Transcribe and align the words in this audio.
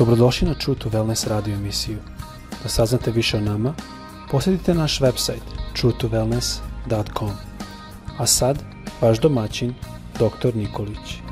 Dobrodošli 0.00 0.48
na 0.48 0.54
True 0.54 0.78
to 0.78 0.88
Wellness 0.88 1.28
radio 1.28 1.54
emisiju. 1.54 1.98
Da 2.62 2.68
saznate 2.68 3.10
više 3.10 3.36
o 3.36 3.40
nama, 3.40 3.74
posjetite 4.30 4.74
naš 4.74 5.00
website 5.00 5.44
truetowellness.com. 5.76 7.30
A 8.18 8.26
sad, 8.26 8.58
vaš 9.00 9.20
domaćin, 9.20 9.74
dr. 10.14 10.54
Nikolić. 10.56 11.29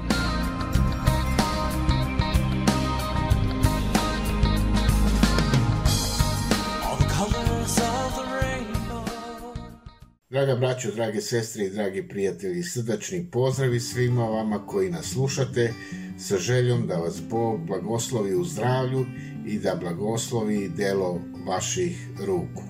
Draga 10.31 10.55
braćo, 10.55 10.91
drage 10.91 11.21
sestre 11.21 11.65
i 11.65 11.71
dragi 11.71 12.09
prijatelji, 12.09 12.63
srdačni 12.63 13.27
pozdravi 13.33 13.81
svima 13.81 14.25
vama 14.25 14.67
koji 14.67 14.91
nas 14.91 15.07
slušate 15.07 15.73
sa 16.19 16.39
željom 16.39 16.87
da 16.87 16.97
vas 16.97 17.23
Bog 17.31 17.61
blagoslovi 17.67 18.35
u 18.35 18.45
zdravlju 18.45 19.07
i 19.47 19.59
da 19.59 19.79
blagoslovi 19.81 20.69
delo 20.69 21.21
vaših 21.47 22.09
ruku. 22.27 22.63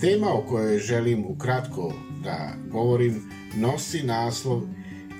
Tema 0.00 0.26
o 0.32 0.44
kojoj 0.48 0.78
želim 0.78 1.24
ukratko 1.24 1.94
da 2.24 2.52
govorim 2.70 3.22
nosi 3.56 4.02
naslov 4.02 4.62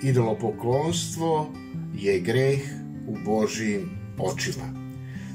Idolopoklonstvo 0.02 1.52
je 1.94 2.20
greh 2.20 2.60
u 3.08 3.16
Božijim 3.24 3.90
očima. 4.18 4.74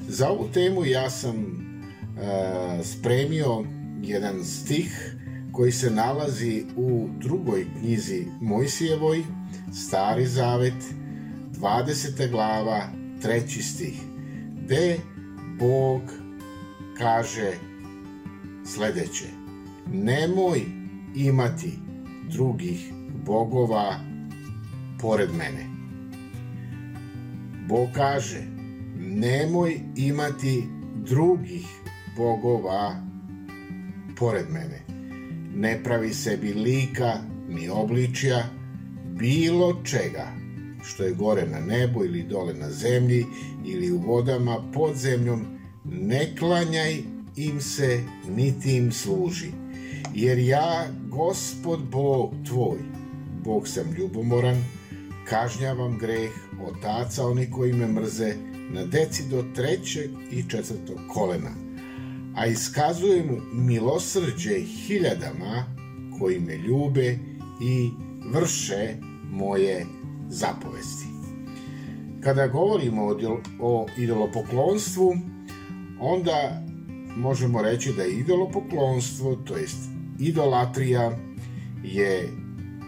Za 0.07 0.29
ovu 0.29 0.49
temu 0.53 0.85
ja 0.85 1.09
sam 1.09 1.35
e, 1.37 2.83
spremio 2.83 3.63
jedan 4.01 4.43
stih 4.43 5.14
koji 5.55 5.71
se 5.71 5.91
nalazi 5.91 6.65
u 6.75 7.07
drugoj 7.19 7.65
knjizi 7.79 8.25
Mojsijevoj, 8.41 9.23
Stari 9.73 10.25
Zavet, 10.25 10.83
20. 11.51 12.31
glava, 12.31 12.81
treći 13.21 13.61
stih, 13.63 14.01
gde 14.63 14.97
Bog 15.59 16.01
kaže 16.97 17.51
sledeće. 18.65 19.25
Nemoj 19.93 20.61
imati 21.15 21.73
drugih 22.31 22.93
bogova 23.25 23.99
pored 25.01 25.29
mene. 25.37 25.65
Bog 27.67 27.87
kaže, 27.93 28.41
nemoj 28.97 29.79
imati 29.95 30.63
drugih 30.95 31.67
bogova 32.17 32.95
pored 34.15 34.45
mene 34.49 34.84
ne 35.55 35.83
pravi 35.83 36.13
sebi 36.13 36.53
lika 36.53 37.13
ni 37.49 37.69
obličja, 37.69 38.43
bilo 39.05 39.81
čega 39.83 40.27
što 40.83 41.03
je 41.03 41.13
gore 41.13 41.47
na 41.47 41.59
nebu 41.59 42.05
ili 42.05 42.23
dole 42.23 42.53
na 42.53 42.71
zemlji 42.71 43.25
ili 43.65 43.91
u 43.91 43.97
vodama 43.97 44.71
pod 44.73 44.95
zemljom, 44.95 45.45
ne 45.83 46.35
klanjaj 46.39 47.03
im 47.35 47.61
se 47.61 48.03
niti 48.29 48.75
im 48.75 48.91
služi. 48.91 49.51
Jer 50.13 50.37
ja, 50.39 50.85
gospod 51.09 51.79
Bog 51.91 52.33
tvoj, 52.47 52.77
Bog 53.43 53.67
sam 53.67 53.91
ljubomoran, 53.97 54.63
kažnjavam 55.29 55.97
greh 55.97 56.31
otaca 56.67 57.27
oni 57.27 57.51
koji 57.51 57.73
me 57.73 57.87
mrze 57.87 58.35
na 58.69 58.85
deci 58.85 59.23
do 59.29 59.45
trećeg 59.55 60.11
i 60.31 60.49
četvrtog 60.49 60.97
kolena 61.13 61.64
a 62.35 62.45
iskazujem 62.45 63.41
milosrđe 63.53 64.59
hiljadama 64.59 65.65
koji 66.19 66.39
me 66.39 66.57
ljube 66.57 67.17
i 67.61 67.89
vrše 68.31 68.95
moje 69.31 69.85
zapovesti. 70.29 71.05
Kada 72.21 72.47
govorimo 72.47 73.17
o 73.61 73.87
idolopoklonstvu, 73.97 75.15
onda 75.99 76.63
možemo 77.17 77.61
reći 77.61 77.93
da 77.97 78.03
je 78.03 78.19
idolopoklonstvo, 78.19 79.35
to 79.35 79.57
jest 79.57 79.77
idolatrija, 80.19 81.17
je 81.83 82.29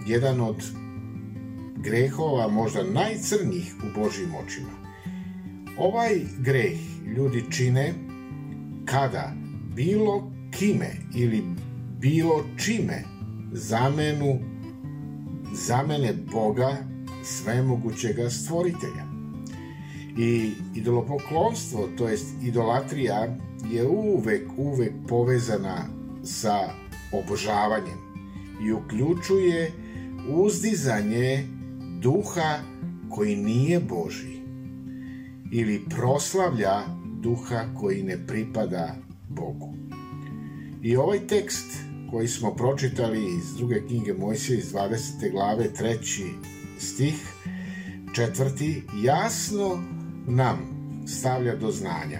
jedan 0.07 0.41
od 0.41 0.63
grehova 1.75 2.47
možda 2.47 2.83
najcrnjih 2.83 3.75
u 3.83 3.99
Božjim 3.99 4.35
očima. 4.45 4.69
Ovaj 5.77 6.19
greh 6.39 6.77
ljudi 7.17 7.43
čine 7.51 7.93
kada 8.91 9.33
bilo 9.75 10.31
kime 10.51 10.91
ili 11.15 11.43
bilo 11.99 12.43
čime 12.57 13.03
zamenu 13.51 14.39
zamene 15.53 16.13
Boga 16.31 16.77
svemogućega 17.23 18.29
stvoritelja. 18.29 19.07
I 20.17 20.51
idolopoklonstvo, 20.75 21.89
to 21.97 22.07
jest 22.07 22.25
idolatrija, 22.43 23.37
je 23.71 23.87
uvek, 23.87 24.47
uvek 24.57 24.93
povezana 25.07 25.85
sa 26.23 26.69
obožavanjem 27.13 27.97
i 28.61 28.73
uključuje 28.73 29.71
uzdizanje 30.29 31.47
duha 32.01 32.59
koji 33.09 33.35
nije 33.35 33.79
Boži 33.79 34.37
ili 35.51 35.85
proslavlja 35.89 36.96
duha 37.27 37.65
koji 37.79 38.03
ne 38.03 38.17
pripada 38.27 38.95
Bogu. 39.29 39.73
I 40.83 40.97
ovaj 40.97 41.27
tekst 41.27 41.77
koji 42.11 42.27
smo 42.27 42.55
pročitali 42.55 43.19
iz 43.37 43.57
druge 43.57 43.81
knjige 43.87 44.13
Mojsije 44.13 44.57
iz 44.59 44.73
20. 44.73 45.31
glave, 45.31 45.73
treći 45.73 46.25
stih, 46.79 47.15
četvrti, 48.15 48.83
jasno 49.03 49.83
nam 50.27 50.57
stavlja 51.07 51.55
do 51.55 51.71
znanja 51.71 52.19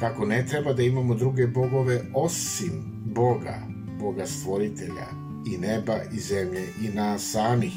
kako 0.00 0.24
ne 0.24 0.46
treba 0.46 0.72
da 0.72 0.82
imamo 0.82 1.14
druge 1.14 1.46
bogove 1.46 2.00
osim 2.14 2.72
Boga, 3.04 3.58
Boga 4.00 4.26
stvoritelja 4.26 5.06
i 5.46 5.58
neba 5.58 5.98
i 6.12 6.20
zemlje 6.20 6.62
i 6.82 6.88
nas 6.88 7.30
samih. 7.32 7.72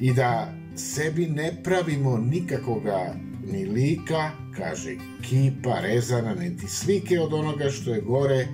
I 0.00 0.12
da 0.12 0.54
sebi 0.76 1.26
ne 1.26 1.62
pravimo 1.64 2.18
nikakoga 2.18 3.14
ni 3.52 3.64
lika, 3.64 4.30
kaže 4.56 4.96
kipa, 5.22 5.80
rezana, 5.80 6.34
niti 6.34 6.68
slike 6.68 7.20
od 7.20 7.34
onoga 7.34 7.70
što 7.70 7.94
je 7.94 8.00
gore 8.00 8.48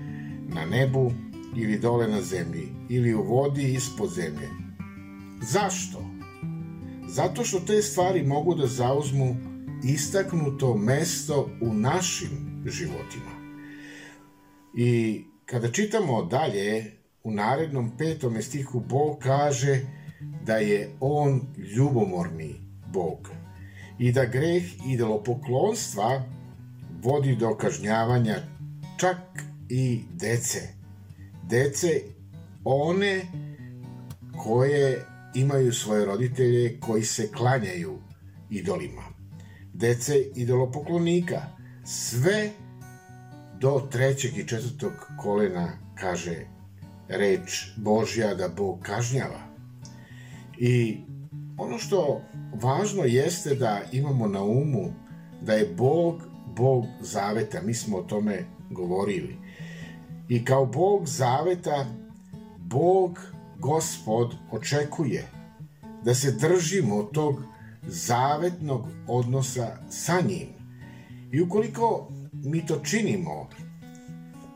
na 0.49 0.65
nebu 0.65 1.13
ili 1.57 1.79
dole 1.79 2.09
na 2.09 2.23
zemlji, 2.23 2.69
ili 2.89 3.15
u 3.15 3.23
vodi 3.23 3.73
ispod 3.73 4.11
zemlje. 4.11 4.49
Zašto? 5.43 6.05
Zato 7.09 7.45
što 7.45 7.61
te 7.61 7.83
stvari 7.83 8.23
mogu 8.23 8.55
da 8.55 8.67
zauzmu 8.67 9.37
istaknuto 9.85 10.77
mesto 10.77 11.51
u 11.61 11.75
našim 11.75 12.63
životima. 12.67 13.31
I 14.77 15.23
kada 15.47 15.73
čitamo 15.73 16.23
dalje, 16.23 16.93
u 17.25 17.31
narednom 17.31 17.97
petom 17.99 18.43
stihu 18.43 18.81
Bog 18.81 19.19
kaže 19.19 19.81
da 20.45 20.57
je 20.57 20.97
On 21.01 21.41
ljubomorni 21.77 22.61
Bog 22.93 23.31
i 24.01 24.13
da 24.13 24.25
greh 24.25 24.63
idolopoklonstva 24.87 26.23
vodi 27.03 27.37
do 27.37 27.55
kažnjavanja 27.57 28.37
čak 28.97 29.17
i 29.69 30.01
dece. 30.13 30.61
Dece 31.49 32.01
one 32.65 33.23
koje 34.45 35.07
imaju 35.35 35.73
svoje 35.73 36.05
roditelje 36.05 36.81
koji 36.81 37.05
se 37.05 37.33
klanjaju 37.33 37.99
idolima. 38.51 39.03
Dece 39.75 40.25
idolopoklonika. 40.35 41.43
Sve 41.85 42.51
do 43.61 43.89
trećeg 43.91 44.39
i 44.39 44.49
četvrtog 44.49 44.93
kolena 45.19 45.73
kaže 45.95 46.47
reč 47.09 47.67
Božja 47.77 48.35
da 48.35 48.49
Bog 48.49 48.81
kažnjava. 48.83 49.41
I 50.59 51.01
ono 51.61 51.79
što 51.79 52.21
važno 52.63 53.05
jeste 53.05 53.55
da 53.55 53.81
imamo 53.93 54.27
na 54.27 54.43
umu 54.43 54.93
da 55.43 55.53
je 55.53 55.75
Bog 55.77 56.23
Bog 56.57 56.85
zaveta. 57.01 57.63
Mi 57.63 57.75
smo 57.75 57.97
o 57.99 58.03
tome 58.03 58.45
govorili. 58.71 59.37
I 60.29 60.45
kao 60.45 60.67
Bog 60.67 61.07
zaveta, 61.07 61.87
Bog 62.59 63.19
Gospod 63.59 64.35
očekuje 64.51 65.27
da 66.05 66.15
se 66.15 66.33
držimo 66.33 67.03
tog 67.03 67.43
zavetnog 67.87 68.87
odnosa 69.07 69.77
sa 69.91 70.21
njim. 70.21 70.49
I 71.33 71.41
ukoliko 71.41 72.09
mi 72.33 72.67
to 72.67 72.81
činimo, 72.85 73.49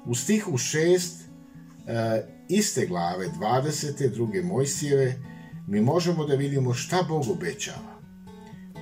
u 0.07 0.15
stihu 0.15 0.53
6 0.53 1.25
e, 1.87 2.23
iste 2.49 2.87
glave 2.87 3.29
22. 3.29 4.45
Mojsijeve, 4.45 5.15
mi 5.67 5.81
možemo 5.81 6.27
da 6.27 6.35
vidimo 6.35 6.75
šta 6.75 7.03
Bog 7.09 7.25
obećava. 7.31 7.95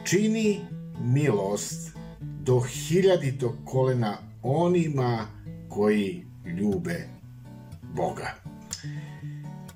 Čini 0.05 0.61
milost 1.01 1.97
do 2.21 2.61
hiljaditog 2.61 3.53
kolena 3.65 4.17
onima 4.43 5.27
koji 5.69 6.27
ljube 6.59 7.09
Boga. 7.95 8.35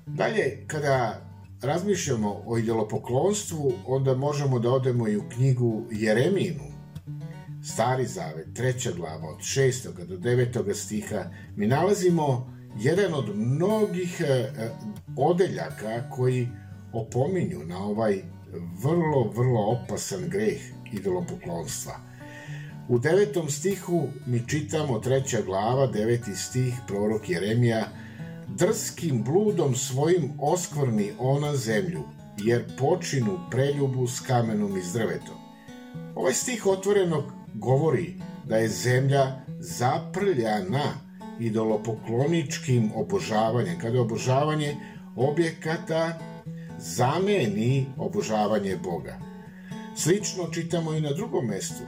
Dalje, 0.05 0.63
kada 0.67 1.21
razmišljamo 1.61 2.41
o 2.45 2.57
idolopoklonstvu, 2.57 3.73
onda 3.85 4.15
možemo 4.15 4.59
da 4.59 4.71
odemo 4.71 5.07
i 5.07 5.17
u 5.17 5.23
knjigu 5.29 5.85
Jereminu, 5.91 6.63
Stari 7.63 8.05
Zavet, 8.05 8.47
treća 8.53 8.91
glava, 8.91 9.29
od 9.29 9.37
6. 9.37 10.05
do 10.05 10.17
9. 10.17 10.73
stiha, 10.73 11.23
mi 11.55 11.67
nalazimo 11.67 12.53
jedan 12.79 13.13
od 13.13 13.35
mnogih 13.35 14.21
e, 14.21 14.51
odeljaka 15.17 16.09
koji 16.09 16.47
opominju 16.93 17.59
na 17.65 17.77
ovaj 17.77 18.21
vrlo, 18.83 19.31
vrlo 19.35 19.61
opasan 19.61 20.29
greh 20.29 20.61
idolopoklonstva. 20.93 21.93
U 22.89 22.99
devetom 22.99 23.49
stihu 23.49 24.07
mi 24.25 24.47
čitamo 24.47 24.99
treća 24.99 25.41
glava, 25.41 25.87
deveti 25.87 26.35
stih, 26.35 26.73
prorok 26.87 27.29
Jeremija, 27.29 27.87
drskim 28.47 29.23
bludom 29.23 29.75
svojim 29.75 30.31
oskvrni 30.39 31.11
ona 31.19 31.55
zemlju, 31.55 32.03
jer 32.37 32.77
počinu 32.79 33.39
preljubu 33.51 34.07
s 34.07 34.19
kamenom 34.19 34.77
i 34.77 34.81
s 34.81 34.93
drvetom. 34.93 35.35
Ovaj 36.15 36.33
stih 36.33 36.65
otvoreno 36.65 37.23
govori 37.53 38.15
da 38.45 38.57
je 38.57 38.69
zemlja 38.69 39.35
zaprljana 39.59 40.83
idolopokloničkim 41.39 42.91
obožavanjem, 42.95 43.79
kada 43.79 44.01
obožavanje 44.01 44.75
objekata 45.15 46.19
zameni 46.79 47.85
obožavanje 47.97 48.77
Boga. 48.83 49.19
Slično 49.95 50.47
čitamo 50.53 50.93
i 50.93 51.01
na 51.01 51.13
drugom 51.13 51.45
mestu. 51.45 51.83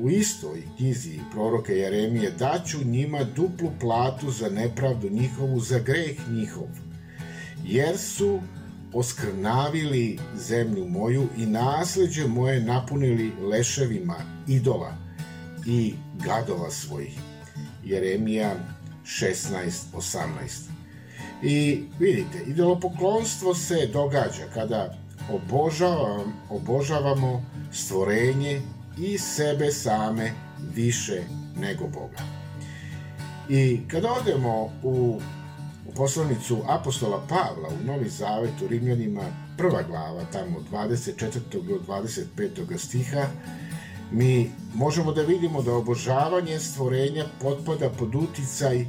U 0.00 0.10
istoj 0.10 0.62
knjizi 0.76 1.20
proroka 1.32 1.72
Jeremije 1.72 2.30
daću 2.30 2.78
njima 2.84 3.24
duplu 3.24 3.70
platu 3.80 4.30
za 4.30 4.48
nepravdu 4.48 5.10
njihovu, 5.10 5.60
za 5.60 5.78
greh 5.78 6.28
njihov, 6.30 6.68
jer 7.64 7.98
su 7.98 8.40
oskrnavili 8.92 10.18
zemlju 10.36 10.88
moju 10.88 11.28
i 11.38 11.46
nasleđe 11.46 12.26
moje 12.26 12.60
napunili 12.60 13.32
leševima 13.42 14.16
idola 14.48 14.96
i 15.66 15.94
gadova 16.24 16.70
svojih. 16.70 17.18
Jeremija 17.84 18.54
16.18 19.04 20.83
I 21.42 21.84
vidite, 21.98 22.42
idolopoklonstvo 22.46 23.54
se 23.54 23.86
događa 23.92 24.44
kada 24.54 24.94
obožavam, 25.32 26.32
obožavamo 26.50 27.42
stvorenje 27.72 28.60
i 28.98 29.18
sebe 29.18 29.70
same 29.70 30.32
više 30.74 31.22
nego 31.56 31.84
Boga. 31.84 32.22
I 33.48 33.80
kada 33.88 34.12
odemo 34.12 34.70
u, 34.82 35.20
poslanicu 35.96 36.58
apostola 36.66 37.26
Pavla 37.28 37.68
u 37.68 37.86
Novi 37.86 38.08
Zavet 38.08 38.62
u 38.64 38.68
Rimljanima, 38.68 39.22
prva 39.56 39.82
glava, 39.82 40.24
tamo 40.32 40.58
24. 40.72 41.38
do 41.52 41.80
25. 41.88 42.78
stiha, 42.78 43.26
mi 44.10 44.50
možemo 44.74 45.12
da 45.12 45.22
vidimo 45.22 45.62
da 45.62 45.74
obožavanje 45.74 46.58
stvorenja 46.58 47.24
potpada 47.42 47.90
pod 47.90 48.14
uticaj 48.14 48.86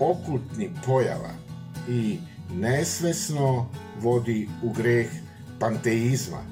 okultni 0.00 0.70
pojava 0.86 1.47
i 1.88 2.18
nesvesno 2.54 3.70
vodi 4.00 4.48
u 4.62 4.72
greh 4.72 5.10
panteizma. 5.58 6.42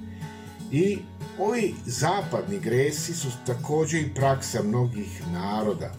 I 0.73 0.99
ovi 1.39 1.75
zapadni 1.87 2.61
gresi 2.61 3.15
su 3.15 3.29
takođe 3.47 4.01
i 4.01 4.15
praksa 4.15 4.63
mnogih 4.63 5.23
naroda. 5.33 5.93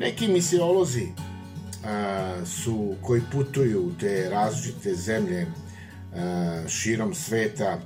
Neki 0.00 0.28
misiolozi 0.28 1.06
a, 1.84 2.36
su 2.46 2.94
koji 3.02 3.22
putuju 3.32 3.86
u 3.86 3.92
te 4.00 4.30
različite 4.30 4.94
zemlje 4.94 5.46
a, 6.14 6.64
širom 6.68 7.14
sveta, 7.14 7.80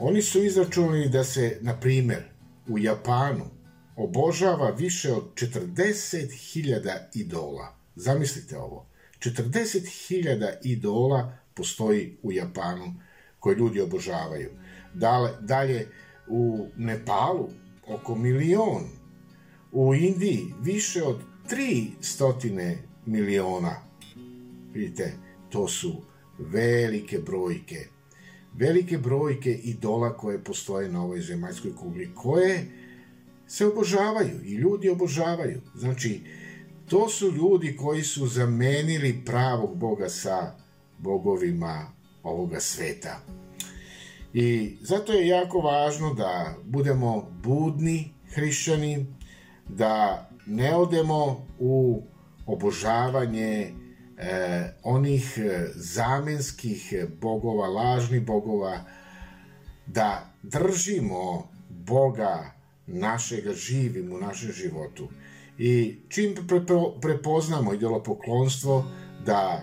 oni 0.00 0.22
su 0.22 0.42
izračunali 0.42 1.08
da 1.08 1.24
se, 1.24 1.58
na 1.60 1.80
primer, 1.80 2.22
u 2.68 2.78
Japanu 2.78 3.44
obožava 3.96 4.70
više 4.70 5.12
od 5.12 5.34
40.000 5.34 6.98
idola. 7.14 7.74
Zamislite 7.96 8.58
ovo. 8.58 8.89
40.000 9.20 10.52
idola 10.62 11.38
postoji 11.54 12.16
u 12.22 12.32
Japanu 12.32 12.94
koje 13.38 13.56
ljudi 13.56 13.80
obožavaju. 13.80 14.50
Dalje, 14.94 15.30
dalje 15.40 15.88
u 16.28 16.68
Nepalu 16.76 17.48
oko 17.86 18.14
milion. 18.14 18.84
U 19.72 19.94
Indiji 19.94 20.54
više 20.60 21.02
od 21.02 21.22
300 21.50 22.76
miliona. 23.06 23.76
Vidite, 24.72 25.12
to 25.50 25.68
su 25.68 26.02
velike 26.38 27.18
brojke 27.18 27.86
velike 28.58 28.98
brojke 28.98 29.52
idola 29.52 30.16
koje 30.16 30.44
postoje 30.44 30.88
na 30.88 31.04
ovoj 31.04 31.20
zemaljskoj 31.20 31.76
kugli, 31.76 32.14
koje 32.14 32.66
se 33.46 33.66
obožavaju 33.66 34.40
i 34.44 34.54
ljudi 34.54 34.88
obožavaju. 34.88 35.60
Znači, 35.74 36.20
to 36.90 37.08
su 37.08 37.30
ljudi 37.30 37.76
koji 37.76 38.02
su 38.02 38.26
zamenili 38.26 39.22
pravog 39.26 39.76
Boga 39.76 40.08
sa 40.08 40.54
bogovima 40.98 41.92
ovoga 42.22 42.60
sveta. 42.60 43.20
I 44.34 44.76
zato 44.80 45.12
je 45.12 45.26
jako 45.26 45.58
važno 45.58 46.14
da 46.14 46.54
budemo 46.64 47.30
budni 47.42 48.12
hrišćani, 48.34 49.06
da 49.68 50.28
ne 50.46 50.76
odemo 50.76 51.46
u 51.58 52.02
obožavanje 52.46 53.52
e, 53.52 53.72
onih 54.82 55.38
e, 55.38 55.66
zamenskih 55.74 56.94
bogova, 57.20 57.68
lažnih 57.68 58.22
bogova, 58.22 58.84
da 59.86 60.32
držimo 60.42 61.50
Boga 61.68 62.52
našega 62.86 63.52
živim 63.52 64.12
u 64.12 64.18
našem 64.18 64.52
životu. 64.52 65.08
I 65.62 65.98
čim 66.08 66.34
prepoznamo 67.00 67.74
idolopoklonstvo, 67.74 68.84
da 69.26 69.62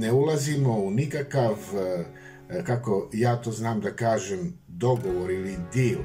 ne 0.00 0.12
ulazimo 0.12 0.78
u 0.78 0.90
nikakav, 0.90 1.56
e, 1.74 2.64
kako 2.64 3.10
ja 3.12 3.36
to 3.36 3.50
znam 3.50 3.80
da 3.80 3.90
kažem, 3.90 4.58
dogovor 4.68 5.30
ili 5.30 5.56
deal 5.74 6.02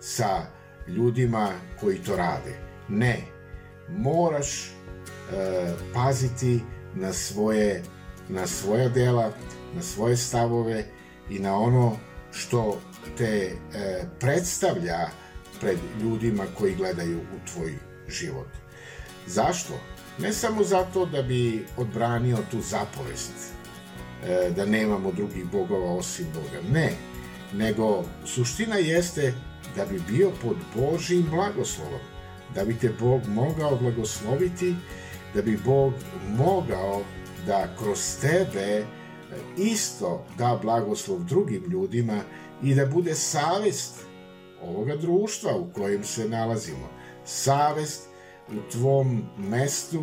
sa 0.00 0.42
ljudima 0.88 1.48
koji 1.80 1.98
to 1.98 2.16
rade. 2.16 2.58
Ne, 2.88 3.16
moraš 3.88 4.80
E, 5.32 5.74
paziti 5.94 6.60
na 6.94 7.12
svoje, 7.12 7.82
na 8.28 8.46
svoja 8.46 8.88
dela, 8.88 9.32
na 9.74 9.82
svoje 9.82 10.16
stavove 10.16 10.84
i 11.30 11.38
na 11.38 11.56
ono 11.56 11.96
što 12.32 12.80
te 13.16 13.24
e, 13.24 14.04
predstavlja 14.20 15.08
pred 15.60 15.78
ljudima 16.02 16.44
koji 16.58 16.74
gledaju 16.74 17.18
u 17.18 17.48
tvoj 17.52 17.74
život. 18.10 18.48
Zašto? 19.26 19.80
Ne 20.18 20.32
samo 20.32 20.64
zato 20.64 21.06
da 21.06 21.22
bi 21.22 21.66
odbranio 21.76 22.38
tu 22.50 22.60
zapovest, 22.60 23.32
e, 24.24 24.50
da 24.56 24.66
nemamo 24.66 25.12
drugih 25.12 25.44
bogova 25.44 25.92
osim 25.92 26.26
Boga. 26.34 26.68
Ne, 26.72 26.92
nego 27.52 28.04
suština 28.24 28.76
jeste 28.76 29.34
da 29.76 29.86
bi 29.86 30.00
bio 30.08 30.30
pod 30.42 30.56
Božijim 30.74 31.26
blagoslovom, 31.30 32.00
da 32.54 32.64
bi 32.64 32.78
te 32.78 32.90
Bog 33.00 33.22
mogao 33.28 33.76
blagosloviti 33.76 34.74
da 35.34 35.42
bi 35.42 35.58
Bog 35.64 35.92
mogao 36.28 37.02
da 37.46 37.68
kroz 37.78 38.20
tebe 38.20 38.84
isto 39.56 40.24
da 40.38 40.58
blagoslov 40.62 41.24
drugim 41.24 41.64
ljudima 41.70 42.20
i 42.62 42.74
da 42.74 42.86
bude 42.86 43.14
savest 43.14 43.94
ovoga 44.62 44.96
društva 44.96 45.56
u 45.56 45.72
kojem 45.72 46.04
se 46.04 46.28
nalazimo. 46.28 46.88
Savest 47.24 48.08
u 48.48 48.70
tvom 48.70 49.22
mestu, 49.38 50.02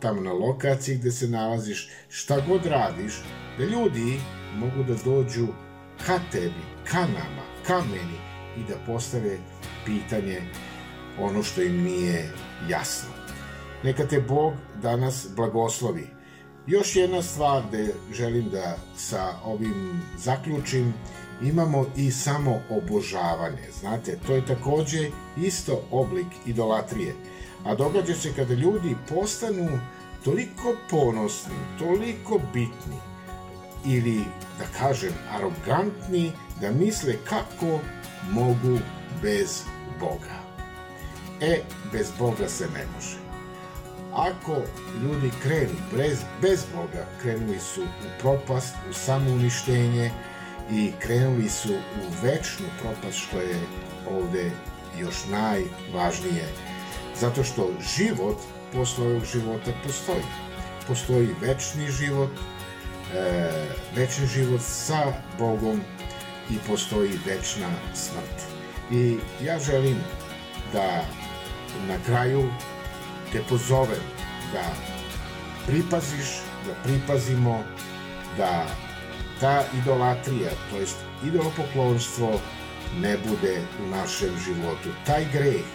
tamo 0.00 0.20
na 0.20 0.32
lokaciji 0.32 0.96
gde 0.96 1.10
se 1.10 1.28
nalaziš, 1.28 1.90
šta 2.08 2.40
god 2.48 2.66
radiš, 2.66 3.12
da 3.58 3.64
ljudi 3.64 4.20
mogu 4.56 4.84
da 4.88 4.94
dođu 5.04 5.46
ka 6.06 6.18
tebi, 6.32 6.62
ka 6.84 7.00
nama, 7.00 7.42
ka 7.66 7.80
meni 7.80 8.18
i 8.56 8.68
da 8.68 8.74
postave 8.86 9.38
pitanje 9.84 10.42
ono 11.20 11.42
što 11.42 11.62
im 11.62 11.82
nije 11.82 12.32
jasno. 12.68 13.10
Neka 13.82 14.06
te 14.06 14.20
Bog 14.20 14.52
danas 14.82 15.26
blagoslovi. 15.36 16.06
Još 16.66 16.96
jedna 16.96 17.22
stvar 17.22 17.62
da 17.72 17.78
želim 18.12 18.50
da 18.50 18.76
sa 18.96 19.34
ovim 19.44 20.02
zaključim, 20.18 20.94
imamo 21.42 21.86
i 21.96 22.10
samo 22.10 22.62
obožavanje. 22.70 23.70
Znate, 23.80 24.18
to 24.26 24.34
je 24.34 24.46
takođe 24.46 25.10
isto 25.36 25.82
oblik 25.90 26.26
idolatrije. 26.46 27.14
A 27.64 27.74
događa 27.74 28.14
se 28.14 28.32
kada 28.36 28.54
ljudi 28.54 28.96
postanu 29.08 29.78
toliko 30.24 30.74
ponosni, 30.90 31.54
toliko 31.78 32.40
bitni 32.52 32.98
ili, 33.86 34.24
da 34.58 34.64
kažem, 34.78 35.12
arogantni 35.30 36.32
da 36.60 36.70
misle 36.70 37.16
kako 37.24 37.78
mogu 38.30 38.78
bez 39.22 39.62
Boga. 40.00 40.42
E, 41.40 41.60
bez 41.92 42.06
Boga 42.18 42.48
se 42.48 42.64
ne 42.64 42.86
može. 42.94 43.16
Ako 44.14 44.56
ljudi 45.02 45.30
krenu 45.42 45.74
bez, 45.96 46.18
bez 46.42 46.64
Boga, 46.74 47.06
krenuli 47.22 47.58
su 47.58 47.82
u 47.82 48.20
propast, 48.20 48.74
u 48.90 48.92
samouništenje 48.92 50.10
i 50.70 50.92
krenuli 50.98 51.48
su 51.48 51.72
u 51.72 52.26
večnu 52.26 52.66
propast 52.80 53.18
što 53.18 53.40
je 53.40 53.60
ovde 54.10 54.50
još 54.98 55.14
najvažnije, 55.30 56.48
zato 57.20 57.44
što 57.44 57.70
život 57.96 58.36
posle 58.72 59.06
ovog 59.06 59.24
života 59.32 59.70
postoji. 59.84 60.24
Postoji 60.88 61.28
večni 61.40 61.90
život, 61.90 62.30
e, 63.14 63.50
večni 63.96 64.26
život 64.26 64.60
sa 64.60 65.12
Bogom 65.38 65.80
i 66.50 66.58
postoji 66.68 67.18
večna 67.26 67.68
smrt. 67.94 68.38
I 68.90 69.18
ja 69.44 69.58
želim 69.58 69.96
da 70.72 71.04
na 71.88 71.96
kraju 72.06 72.48
te 73.32 73.42
pozovem 73.48 74.02
da 74.52 74.74
pripaziš, 75.66 76.28
da 76.66 76.74
pripazimo 76.82 77.64
da 78.36 78.66
ta 79.42 79.64
idolatrija, 79.82 80.50
to 80.70 80.76
jest 80.76 80.96
idolopoklonstvo 81.26 82.40
ne 83.00 83.16
bude 83.28 83.60
u 83.84 83.90
našem 83.90 84.30
životu. 84.44 84.88
Taj 85.06 85.24
greh 85.32 85.66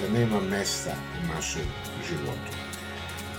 da 0.00 0.18
nema 0.18 0.40
mesta 0.40 0.94
u 1.22 1.34
našem 1.34 1.66
životu. 2.08 2.52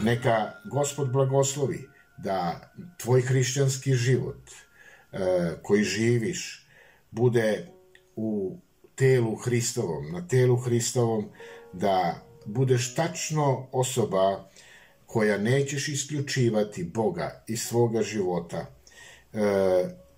Neka 0.04 0.52
Gospod 0.66 1.12
blagoslovi 1.12 1.90
da 2.18 2.72
tvoj 2.98 3.22
hrišćanski 3.22 3.94
život 3.94 4.42
e, 4.50 5.18
koji 5.62 5.84
živiš 5.84 6.68
bude 7.12 7.68
u 8.16 8.58
telu 8.96 9.36
Hristovom, 9.36 10.12
na 10.12 10.28
telu 10.28 10.58
Hristovom, 10.58 11.26
da 11.74 12.16
budeš 12.46 12.96
tačno 12.96 13.68
osoba 13.72 14.50
koja 15.06 15.38
nećeš 15.38 15.88
isključivati 15.88 16.84
Boga 16.84 17.44
iz 17.48 17.62
svoga 17.62 18.02
života 18.02 18.81
e, 19.34 19.40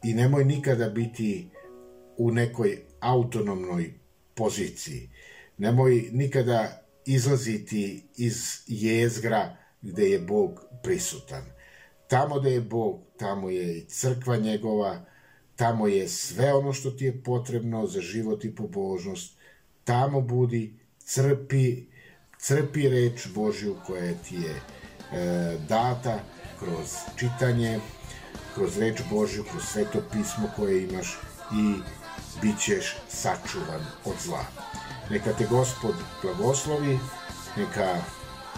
i 0.04 0.14
nemoj 0.14 0.46
nikada 0.46 0.90
biti 0.90 1.50
u 2.18 2.32
nekoj 2.32 2.78
autonomnoj 3.00 3.94
poziciji. 4.36 5.10
Nemoj 5.58 6.10
nikada 6.12 6.84
izlaziti 7.06 8.08
iz 8.18 8.62
jezgra 8.68 9.58
gde 9.82 10.10
je 10.10 10.20
Bog 10.20 10.60
prisutan. 10.84 11.44
Tamo 12.08 12.40
gde 12.40 12.52
je 12.52 12.62
Bog, 12.62 13.02
tamo 13.18 13.50
je 13.50 13.78
i 13.78 13.86
crkva 13.86 14.38
njegova, 14.38 15.06
tamo 15.56 15.88
je 15.88 16.08
sve 16.08 16.54
ono 16.54 16.74
što 16.74 16.92
ti 16.92 17.06
je 17.06 17.24
potrebno 17.24 17.88
za 17.88 18.02
život 18.02 18.46
i 18.46 18.56
pobožnost. 18.56 19.38
Tamo 19.84 20.22
budi, 20.22 20.80
crpi, 21.00 21.86
crpi 22.40 22.90
reč 22.90 23.28
Božju 23.36 23.76
koja 23.86 24.14
ti 24.14 24.36
je 24.36 24.56
e, 24.56 25.58
data 25.70 26.20
kroz 26.60 26.96
čitanje, 27.16 27.80
kroz 28.56 28.78
reč 28.78 29.02
Božju, 29.10 29.44
kroz 29.44 29.64
sveto 29.64 30.02
pismo 30.12 30.50
koje 30.56 30.84
imaš 30.84 31.18
i 31.52 31.76
bit 32.42 32.60
ćeš 32.60 32.96
sačuvan 33.10 33.86
od 34.06 34.16
zla. 34.26 34.46
Neka 35.10 35.34
te 35.34 35.46
gospod 35.46 35.96
blagoslovi, 36.22 37.00
neka 37.58 37.96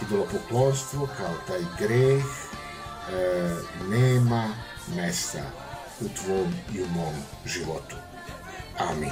idolopoklonstvo 0.01 1.07
kao 1.17 1.33
taj 1.47 1.61
greh 1.79 2.23
e, 2.23 3.55
nema 3.89 4.47
mesta 4.95 5.43
u 6.01 6.05
tvom 6.09 6.53
i 6.73 6.81
u 6.81 6.87
mom 6.87 7.13
životu. 7.45 7.95
Amin. 8.77 9.11